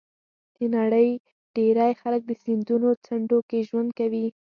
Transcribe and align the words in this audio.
د 0.57 0.59
نړۍ 0.75 1.09
ډېری 1.55 1.93
خلک 2.01 2.21
د 2.27 2.31
سیندونو 2.43 2.89
څنډو 3.05 3.39
کې 3.49 3.59
ژوند 3.67 3.89
کوي. 3.99 4.25